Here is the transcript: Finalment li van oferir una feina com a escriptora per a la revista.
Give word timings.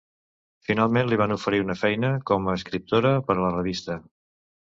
Finalment 0.69 1.11
li 1.11 1.19
van 1.21 1.35
oferir 1.35 1.59
una 1.65 1.75
feina 1.81 2.09
com 2.31 2.49
a 2.49 2.57
escriptora 2.61 3.13
per 3.29 3.37
a 3.37 3.45
la 3.45 3.53
revista. 3.59 4.01